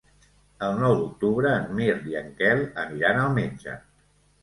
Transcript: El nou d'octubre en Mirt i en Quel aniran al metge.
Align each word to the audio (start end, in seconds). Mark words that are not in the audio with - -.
El 0.67 0.79
nou 0.83 0.95
d'octubre 1.01 1.53
en 1.59 1.69
Mirt 1.81 2.09
i 2.15 2.19
en 2.25 2.35
Quel 2.43 2.67
aniran 2.89 3.25
al 3.29 3.35
metge. 3.41 3.81